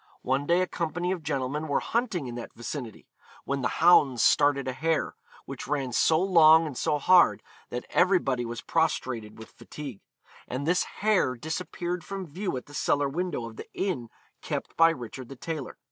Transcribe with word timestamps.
One 0.23 0.47
day 0.47 0.61
a 0.61 0.65
company 0.67 1.11
of 1.11 1.21
gentlemen 1.21 1.67
were 1.67 1.79
hunting 1.79 2.25
in 2.25 2.33
that 2.33 2.55
vicinity, 2.55 3.07
when 3.45 3.61
the 3.61 3.67
hounds 3.83 4.23
started 4.23 4.67
a 4.67 4.73
hare, 4.73 5.13
which 5.45 5.67
ran 5.67 5.91
so 5.93 6.19
long 6.19 6.65
and 6.65 6.75
so 6.75 6.97
hard 6.97 7.43
that 7.69 7.85
everybody 7.91 8.43
was 8.43 8.61
prostrated 8.61 9.37
with 9.37 9.51
fatigue; 9.51 10.01
and 10.47 10.65
this 10.65 10.81
hare 10.85 11.35
disappeared 11.35 12.03
from 12.03 12.25
view 12.25 12.57
at 12.57 12.65
the 12.65 12.73
cellar 12.73 13.07
window 13.09 13.45
of 13.45 13.57
the 13.57 13.71
inn 13.75 14.09
kept 14.41 14.75
by 14.75 14.89
Richard 14.89 15.29
the 15.29 15.35
Tailor. 15.35 15.77